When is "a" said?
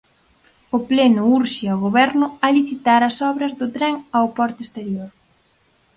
2.45-2.47